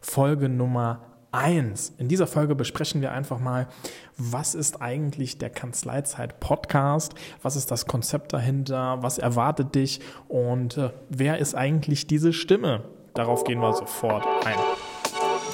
[0.00, 1.00] Folge Nummer
[1.32, 1.94] 1.
[1.98, 3.68] In dieser Folge besprechen wir einfach mal,
[4.16, 7.14] was ist eigentlich der Kanzleizeit Podcast?
[7.42, 8.98] Was ist das Konzept dahinter?
[9.02, 10.00] Was erwartet dich?
[10.28, 12.84] Und äh, wer ist eigentlich diese Stimme?
[13.14, 14.56] Darauf gehen wir sofort ein.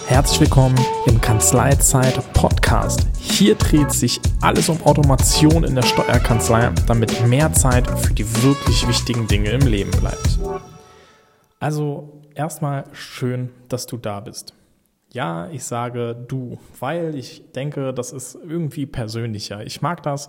[0.06, 3.06] Herzlich willkommen im Kanzleizeit Podcast.
[3.18, 8.86] Hier dreht sich alles um Automation in der Steuerkanzlei, damit mehr Zeit für die wirklich
[8.86, 10.38] wichtigen Dinge im Leben bleibt.
[11.58, 14.54] Also erstmal schön, dass du da bist.
[15.12, 19.64] Ja, ich sage du, weil ich denke, das ist irgendwie persönlicher.
[19.64, 20.28] Ich mag das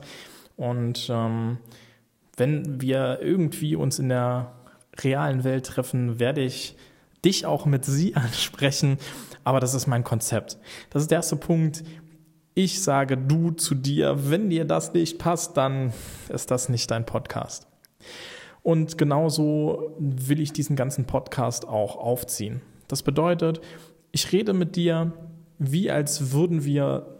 [0.56, 1.58] und ähm,
[2.38, 4.54] wenn wir irgendwie uns in der
[5.00, 6.76] realen Welt treffen, werde ich
[7.26, 8.98] dich auch mit sie ansprechen,
[9.44, 10.58] aber das ist mein Konzept.
[10.90, 11.84] Das ist der erste Punkt.
[12.54, 14.30] Ich sage du zu dir.
[14.32, 15.94] Wenn dir das nicht passt, dann
[16.30, 17.68] ist das nicht dein Podcast.
[18.68, 22.60] Und genauso will ich diesen ganzen Podcast auch aufziehen.
[22.90, 23.62] Das bedeutet,
[24.12, 25.14] ich rede mit dir,
[25.58, 27.16] wie als würden wir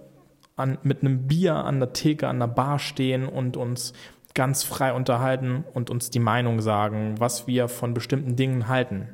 [0.58, 3.94] an, mit einem Bier an der Theke, an der Bar stehen und uns
[4.34, 9.08] ganz frei unterhalten und uns die Meinung sagen, was wir von bestimmten Dingen halten.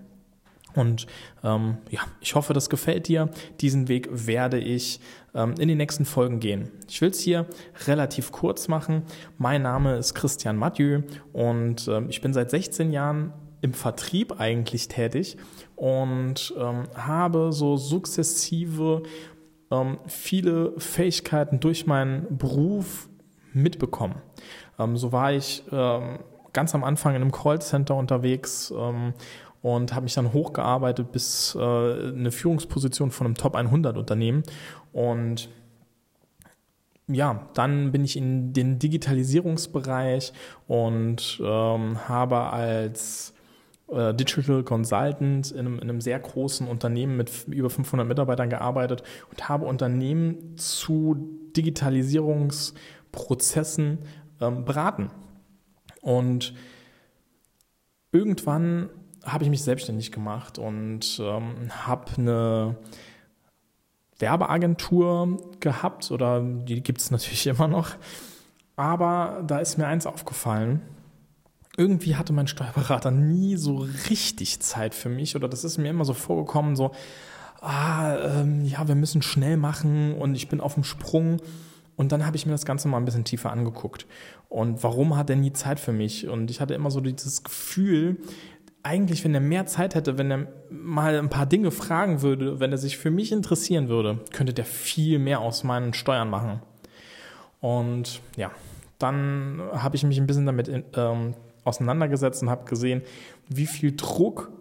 [0.76, 1.08] Und
[1.44, 3.30] ähm, ja, ich hoffe, das gefällt dir.
[3.62, 5.00] Diesen Weg werde ich
[5.36, 6.70] ähm, in den nächsten Folgen gehen.
[6.90, 7.46] Ich will es hier
[7.88, 9.04] relativ kurz machen.
[9.38, 11.02] Mein Name ist Christian Mathieu
[11.32, 15.38] und ähm, ich bin seit 16 Jahren im Vertrieb eigentlich tätig
[15.76, 19.04] und ähm, habe so sukzessive
[19.72, 23.08] ähm, viele Fähigkeiten durch meinen Beruf
[23.54, 24.16] mitbekommen.
[24.78, 26.20] Ähm, so war ich ähm,
[26.52, 29.14] ganz am Anfang in einem Callcenter unterwegs ähm,
[29.64, 34.44] und habe mich dann hochgearbeitet bis äh, eine Führungsposition von einem Top 100 Unternehmen
[34.92, 35.50] und
[37.08, 40.32] ja, dann bin ich in den Digitalisierungsbereich
[40.68, 43.34] und ähm, habe als
[43.90, 49.04] äh, Digital Consultant in einem, in einem, sehr großen Unternehmen mit über 500 Mitarbeitern gearbeitet
[49.30, 54.00] und habe Unternehmen zu Digitalisierungsprozessen
[54.40, 55.12] ähm, beraten.
[56.02, 56.54] Und
[58.12, 58.90] irgendwann
[59.24, 62.76] habe ich mich selbstständig gemacht und ähm, habe eine
[64.20, 67.92] Werbeagentur gehabt oder die gibt es natürlich immer noch.
[68.76, 70.82] Aber da ist mir eins aufgefallen.
[71.76, 76.06] Irgendwie hatte mein Steuerberater nie so richtig Zeit für mich oder das ist mir immer
[76.06, 76.92] so vorgekommen, so,
[77.62, 81.42] ah, ähm, ja, wir müssen schnell machen und ich bin auf dem Sprung.
[81.96, 84.08] Und dann habe ich mir das Ganze mal ein bisschen tiefer angeguckt.
[84.50, 86.28] Und warum hat er nie Zeit für mich?
[86.28, 88.18] Und ich hatte immer so dieses Gefühl,
[88.84, 92.72] eigentlich, wenn er mehr Zeit hätte, wenn er mal ein paar Dinge fragen würde, wenn
[92.72, 96.62] er sich für mich interessieren würde, könnte der viel mehr aus meinen Steuern machen.
[97.62, 98.52] Und ja,
[99.00, 101.34] dann habe ich mich ein bisschen damit ähm,
[101.64, 103.02] auseinandergesetzt und habe gesehen,
[103.48, 104.52] wie viel Druck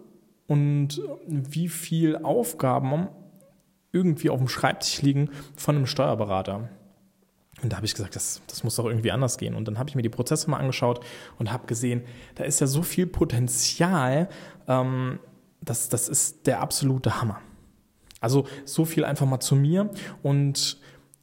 [0.47, 3.09] und wie viel Aufgaben
[3.91, 6.69] irgendwie auf dem Schreibtisch liegen von einem Steuerberater.
[7.63, 9.55] Und da habe ich gesagt, das, das muss doch irgendwie anders gehen.
[9.55, 10.99] Und dann habe ich mir die Prozesse mal angeschaut
[11.39, 12.03] und habe gesehen,
[12.35, 14.29] da ist ja so viel Potenzial,
[14.67, 15.19] ähm,
[15.61, 17.39] das, das ist der absolute Hammer.
[18.19, 19.89] Also so viel einfach mal zu mir.
[20.21, 20.79] Und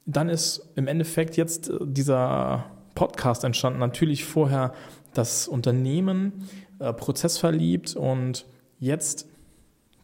[0.06, 3.78] dann ist im Endeffekt jetzt äh, dieser Podcast entstanden.
[3.78, 4.75] Natürlich vorher
[5.15, 8.47] das Unternehmen, äh, prozessverliebt und
[8.78, 9.28] jetzt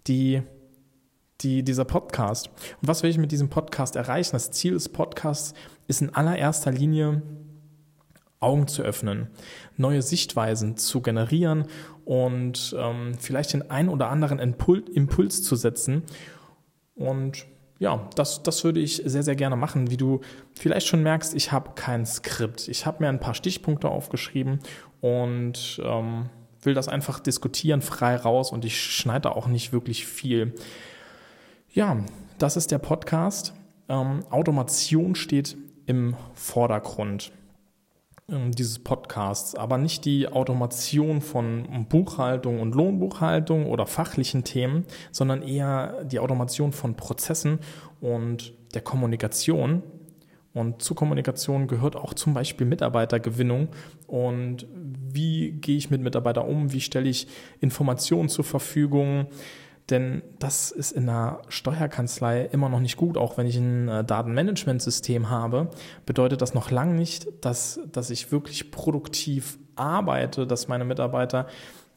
[0.07, 0.43] die
[1.43, 2.49] die, dieser Podcast.
[2.81, 4.31] Und was will ich mit diesem Podcast erreichen?
[4.33, 5.55] Das Ziel des Podcasts
[5.87, 7.23] ist in allererster Linie,
[8.39, 9.29] Augen zu öffnen,
[9.77, 11.65] neue Sichtweisen zu generieren
[12.05, 16.03] und ähm, vielleicht den einen oder anderen Impul Impuls zu setzen.
[16.95, 17.47] Und
[17.79, 19.91] ja, das, das würde ich sehr, sehr gerne machen.
[19.91, 20.21] Wie du
[20.55, 22.69] vielleicht schon merkst, ich habe kein Skript.
[22.69, 24.61] Ich habe mir ein paar Stichpunkte aufgeschrieben
[25.01, 26.31] und ähm,
[26.63, 30.55] will das einfach diskutieren, frei raus und ich schneide auch nicht wirklich viel.
[31.73, 31.99] Ja,
[32.39, 33.55] das ist der Podcast.
[33.89, 37.33] Ähm, Automation steht im Vordergrund
[38.29, 45.43] ähm, dieses Podcasts, aber nicht die Automation von Buchhaltung und Lohnbuchhaltung oder fachlichen Themen, sondern
[45.43, 47.61] eher die Automation von Prozessen
[48.01, 49.83] und der Kommunikation.
[50.53, 53.69] Und zu Kommunikation gehört auch zum Beispiel Mitarbeitergewinnung.
[54.07, 57.29] Und wie gehe ich mit Mitarbeitern um, wie stelle ich
[57.61, 59.27] Informationen zur Verfügung,
[59.91, 63.17] denn das ist in der Steuerkanzlei immer noch nicht gut.
[63.17, 65.71] Auch wenn ich ein äh, Datenmanagementsystem habe,
[66.07, 71.47] bedeutet das noch lange nicht, dass, dass ich wirklich produktiv arbeite, dass meine Mitarbeiter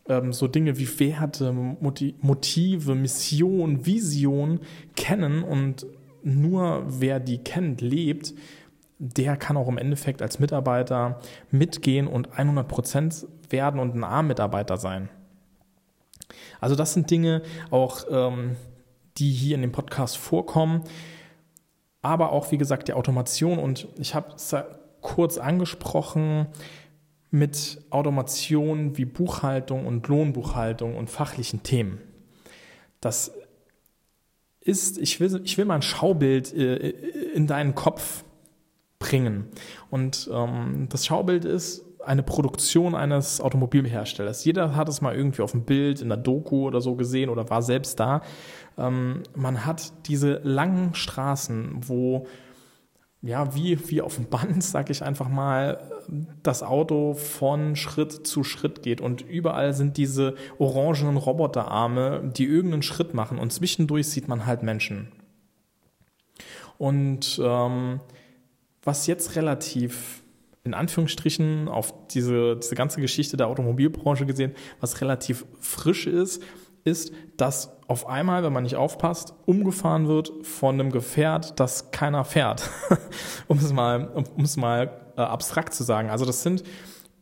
[0.08, 4.60] ähm, so Dinge wie Werte, Motive, Mission, Vision
[4.96, 5.88] kennen und
[6.22, 8.34] nur wer die kennt, lebt,
[9.00, 11.20] der kann auch im Endeffekt als Mitarbeiter
[11.52, 15.10] mitgehen und 100 Prozent werden und ein A-Mitarbeiter sein.
[16.60, 17.42] Also das sind Dinge
[17.72, 18.56] auch, ähm,
[19.18, 20.84] die hier in dem Podcast vorkommen,
[22.02, 23.60] aber auch, wie gesagt, die Automation.
[23.60, 24.56] Und ich habe es
[25.02, 26.48] kurz angesprochen
[27.32, 32.00] mit Automation wie Buchhaltung und Lohnbuchhaltung und fachlichen Themen.
[33.02, 33.32] Das
[34.62, 36.90] ist, ich will, ich will mal ein Schaubild äh,
[37.34, 38.24] in deinen Kopf
[38.98, 39.48] bringen.
[39.90, 44.46] Und ähm, das Schaubild ist eine Produktion eines Automobilherstellers.
[44.46, 47.50] Jeder hat es mal irgendwie auf dem Bild, in der Doku oder so gesehen oder
[47.50, 48.22] war selbst da.
[48.78, 52.26] Ähm, man hat diese langen Straßen, wo
[53.22, 55.80] ja, wie, wie auf dem Band, sag ich einfach mal,
[56.42, 62.82] das Auto von Schritt zu Schritt geht und überall sind diese orangenen Roboterarme, die irgendeinen
[62.82, 65.12] Schritt machen und zwischendurch sieht man halt Menschen.
[66.78, 68.00] Und ähm,
[68.84, 70.24] was jetzt relativ
[70.64, 76.44] in Anführungsstrichen auf diese, diese ganze Geschichte der Automobilbranche gesehen, was relativ frisch ist,
[76.84, 82.24] ist, dass auf einmal, wenn man nicht aufpasst, umgefahren wird von einem Gefährt, das keiner
[82.24, 82.70] fährt.
[83.48, 86.10] um es mal, um es mal äh, abstrakt zu sagen.
[86.10, 86.64] Also das sind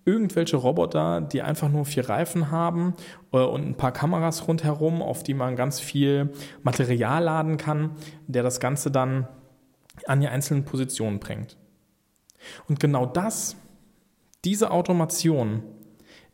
[0.06, 2.94] irgendwelche Roboter, die einfach nur vier Reifen haben
[3.34, 6.32] äh, und ein paar Kameras rundherum, auf die man ganz viel
[6.64, 7.92] Material laden kann,
[8.28, 9.28] der das Ganze dann
[10.06, 11.58] an die einzelnen Positionen bringt.
[12.68, 13.56] Und genau das,
[14.44, 15.64] diese Automation,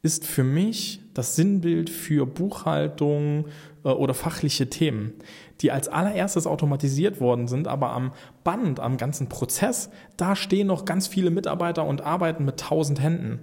[0.04, 3.46] ist für mich das Sinnbild für Buchhaltung
[3.86, 5.14] äh, oder fachliche Themen,
[5.62, 8.12] die als allererstes automatisiert worden sind, aber am
[8.44, 13.40] Band, am ganzen Prozess, da stehen noch ganz viele Mitarbeiter und arbeiten mit tausend Händen.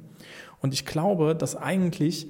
[0.60, 2.28] Und ich glaube, dass eigentlich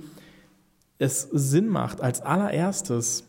[0.99, 3.25] es Sinn macht, als allererstes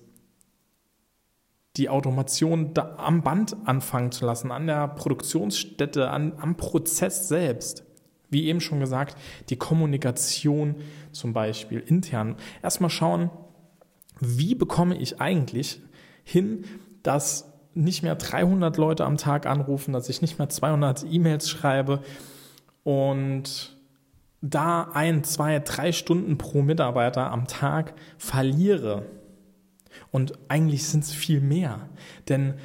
[1.77, 7.83] die Automation am Band anfangen zu lassen, an der Produktionsstätte, an, am Prozess selbst.
[8.29, 9.17] Wie eben schon gesagt,
[9.49, 10.75] die Kommunikation
[11.11, 12.35] zum Beispiel intern.
[12.61, 13.29] Erstmal schauen,
[14.19, 15.81] wie bekomme ich eigentlich
[16.23, 16.63] hin,
[17.03, 22.01] dass nicht mehr 300 Leute am Tag anrufen, dass ich nicht mehr 200 E-Mails schreibe
[22.83, 23.77] und
[24.41, 29.05] da ein, zwei, drei Stunden pro Mitarbeiter am Tag verliere.
[30.11, 31.89] Und eigentlich sind es viel mehr.
[32.27, 32.55] Denn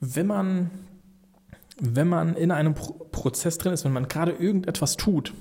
[0.00, 0.70] wenn man
[1.80, 5.34] wenn man in einem Pro Prozess drin ist, wenn man gerade irgendetwas tut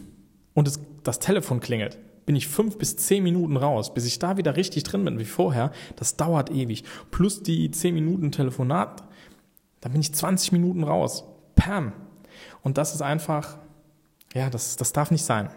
[0.55, 4.37] und es, das Telefon klingelt, bin ich fünf bis zehn Minuten raus, bis ich da
[4.37, 5.71] wieder richtig drin bin wie vorher.
[5.95, 6.83] Das dauert ewig.
[7.11, 9.03] Plus die zehn Minuten Telefonat,
[9.81, 11.23] dann bin ich 20 Minuten raus.
[11.55, 11.93] Pam.
[12.63, 13.59] Und das ist einfach,
[14.33, 15.49] ja, das, das darf nicht sein.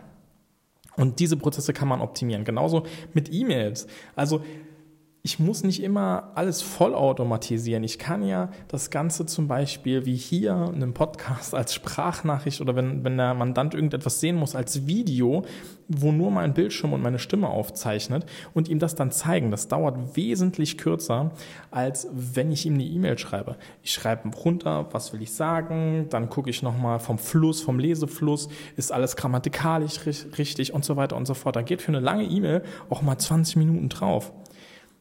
[0.96, 2.44] Und diese Prozesse kann man optimieren.
[2.44, 2.84] Genauso
[3.14, 3.86] mit E-Mails.
[4.14, 4.44] Also
[5.22, 7.84] ich muss nicht immer alles vollautomatisieren.
[7.84, 12.74] Ich kann ja das Ganze zum Beispiel wie hier in einem Podcast als Sprachnachricht oder
[12.74, 15.42] wenn, wenn der Mandant irgendetwas sehen muss als Video,
[15.88, 18.24] wo nur mein Bildschirm und meine Stimme aufzeichnet
[18.54, 19.50] und ihm das dann zeigen.
[19.50, 21.32] Das dauert wesentlich kürzer,
[21.70, 23.56] als wenn ich ihm eine E-Mail schreibe.
[23.82, 28.48] Ich schreibe runter, was will ich sagen, dann gucke ich nochmal vom Fluss, vom Lesefluss,
[28.76, 30.00] ist alles grammatikalisch
[30.38, 31.56] richtig und so weiter und so fort.
[31.56, 34.32] Da geht für eine lange E-Mail auch mal 20 Minuten drauf.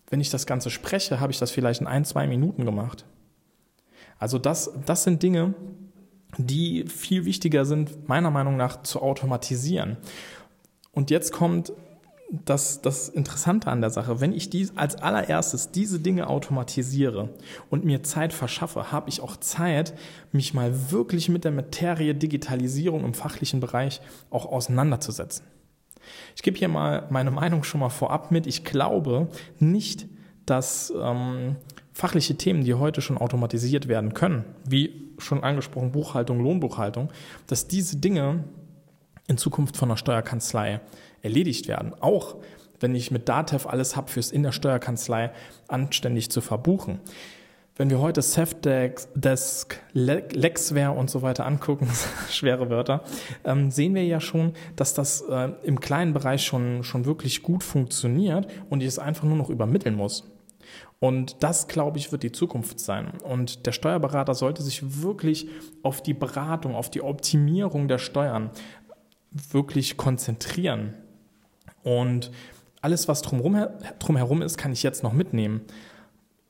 [0.10, 3.06] Wenn ich das Ganze spreche, habe ich das vielleicht in ein, zwei Minuten gemacht.
[4.18, 5.54] Also das, das sind Dinge,
[6.38, 9.98] die viel wichtiger sind, meiner Meinung nach, zu automatisieren.
[10.92, 11.72] Und jetzt kommt
[12.32, 14.22] das, das Interessante an der Sache.
[14.22, 17.30] Wenn ich dies als allererstes diese Dinge automatisiere
[17.70, 19.94] und mir Zeit verschaffe, habe ich auch Zeit,
[20.32, 25.46] mich mal wirklich mit der Materie Digitalisierung im fachlichen Bereich auch auseinanderzusetzen.
[26.36, 28.48] Ich gebe hier mal meine Meinung schon mal vorab mit.
[28.48, 29.27] Ich glaube
[29.60, 30.08] nicht,
[30.46, 31.56] dass ähm,
[31.94, 37.12] fachliche Themen, die heute schon automatisiert werden können, wie schon angesprochen Buchhaltung, Lohnbuchhaltung,
[37.48, 38.44] dass diese Dinge
[39.27, 40.82] in Zukunft von der Steuerkanzlei
[41.22, 41.94] erledigt werden.
[42.00, 42.38] Auch
[42.79, 45.32] wenn ich mit Datev alles habe, fürs in der Steuerkanzlei
[45.68, 47.00] anständig zu verbuchen.
[47.79, 51.88] Wenn wir heute Safdesk, Lexware und so weiter angucken,
[52.29, 53.05] schwere Wörter,
[53.45, 57.63] ähm, sehen wir ja schon, dass das äh, im kleinen Bereich schon, schon wirklich gut
[57.63, 60.29] funktioniert und ich es einfach nur noch übermitteln muss.
[61.00, 63.13] Und das, glaube ich, wird die Zukunft sein.
[63.24, 65.48] Und der Steuerberater sollte sich wirklich
[65.81, 68.50] auf die Beratung, auf die Optimierung der Steuern
[69.31, 70.95] wirklich konzentrieren.
[71.83, 72.29] Und
[72.81, 73.67] alles, was drumherum,
[74.00, 75.62] drumherum ist, kann ich jetzt noch mitnehmen,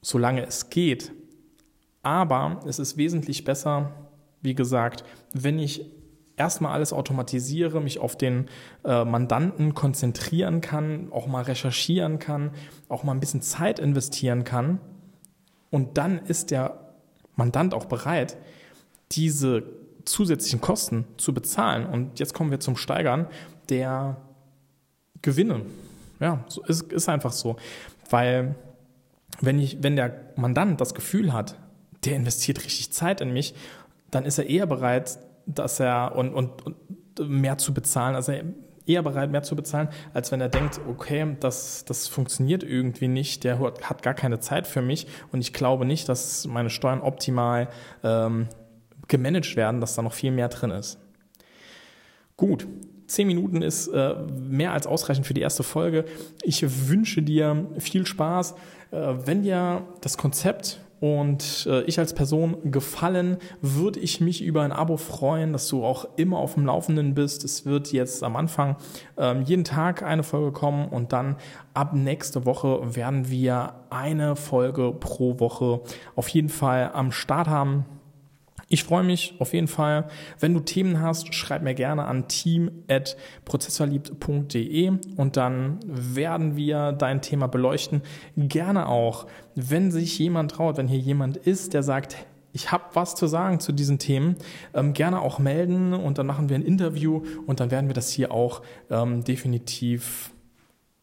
[0.01, 1.11] solange es geht.
[2.09, 3.91] Aber es ist wesentlich besser,
[4.41, 5.85] wie gesagt, wenn ich
[6.37, 8.47] erstmal alles automatisiere, mich auf den
[8.83, 12.49] äh, Mandanten konzentrieren kann, auch mal recherchieren kann,
[12.87, 14.79] auch mal ein bisschen Zeit investieren kann.
[15.69, 16.79] Und dann ist der
[17.35, 18.37] Mandant auch bereit,
[19.11, 19.61] diese
[20.05, 21.85] zusätzlichen Kosten zu bezahlen.
[21.85, 23.27] Und jetzt kommen wir zum Steigern
[23.69, 24.17] der
[25.21, 25.61] Gewinne.
[26.19, 27.57] Ja, so ist, ist einfach so.
[28.09, 28.55] Weil
[29.41, 31.55] wenn, ich, wenn der Mandant das Gefühl hat,
[32.05, 33.53] der investiert richtig Zeit in mich,
[34.11, 38.33] dann ist er eher bereit, dass er und, und, und mehr zu bezahlen, also
[38.85, 43.43] eher bereit, mehr zu bezahlen, als wenn er denkt, okay, das, das funktioniert irgendwie nicht,
[43.43, 47.69] der hat gar keine Zeit für mich und ich glaube nicht, dass meine Steuern optimal
[48.03, 48.47] ähm,
[49.07, 50.97] gemanagt werden, dass da noch viel mehr drin ist.
[52.35, 52.67] Gut,
[53.07, 56.05] zehn Minuten ist äh, mehr als ausreichend für die erste Folge.
[56.41, 58.55] Ich wünsche dir viel Spaß.
[58.91, 64.63] Äh, wenn dir das Konzept und äh, ich als Person gefallen, würde ich mich über
[64.63, 67.43] ein Abo freuen, dass du auch immer auf dem Laufenden bist.
[67.43, 68.75] Es wird jetzt am Anfang
[69.17, 71.37] ähm, jeden Tag eine Folge kommen und dann
[71.73, 75.81] ab nächste Woche werden wir eine Folge pro Woche
[76.15, 77.85] auf jeden Fall am Start haben.
[78.71, 80.07] Ich freue mich auf jeden Fall.
[80.39, 87.47] Wenn du Themen hast, schreib mir gerne an team.prozessorliebt.de und dann werden wir dein Thema
[87.47, 88.03] beleuchten.
[88.37, 92.15] Gerne auch, wenn sich jemand traut, wenn hier jemand ist, der sagt,
[92.53, 94.35] ich habe was zu sagen zu diesen Themen,
[94.75, 98.11] ähm, gerne auch melden und dann machen wir ein Interview und dann werden wir das
[98.11, 98.61] hier auch
[98.91, 100.31] ähm, definitiv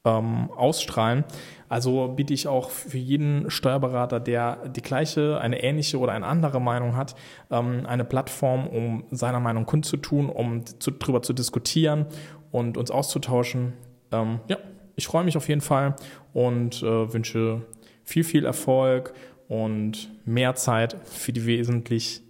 [0.07, 1.25] ähm, ausstrahlen.
[1.69, 6.61] Also biete ich auch für jeden Steuerberater, der die gleiche, eine ähnliche oder eine andere
[6.61, 7.17] Meinung hat,
[7.51, 12.07] ähm, eine Plattform, um seiner Meinung kundzutun, um zu, drüber zu diskutieren
[12.53, 13.73] und uns auszutauschen.
[14.13, 14.59] Ähm, ja,
[14.95, 15.97] ich freue mich auf jeden Fall
[16.33, 17.63] und äh, wünsche
[18.05, 19.13] viel, viel Erfolg
[19.49, 22.23] und mehr Zeit für die wesentlich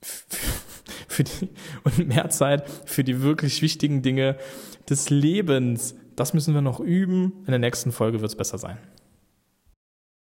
[1.06, 1.50] für die,
[1.84, 4.38] und mehr Zeit für die wirklich wichtigen Dinge
[4.88, 5.94] des Lebens.
[6.20, 7.32] Das müssen wir noch üben.
[7.46, 8.76] In der nächsten Folge wird es besser sein.